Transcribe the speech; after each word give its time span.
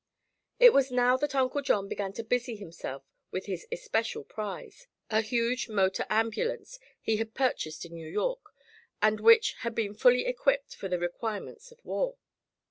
It 0.59 0.73
was 0.73 0.89
now 0.89 1.15
that 1.17 1.35
Uncle 1.35 1.61
John 1.61 1.87
began 1.87 2.11
to 2.13 2.23
busy 2.23 2.55
himself 2.55 3.03
with 3.29 3.45
his 3.45 3.67
especial 3.71 4.23
prize, 4.23 4.87
a 5.11 5.21
huge 5.21 5.69
motor 5.69 6.07
ambulance 6.09 6.79
he 6.99 7.17
had 7.17 7.35
purchased 7.35 7.85
in 7.85 7.93
New 7.93 8.09
York 8.09 8.41
and 8.99 9.19
which 9.19 9.53
had 9.59 9.75
been 9.75 9.93
fully 9.93 10.25
equipped 10.25 10.73
for 10.75 10.87
the 10.87 10.97
requirements 10.97 11.71
of 11.71 11.85
war. 11.85 12.17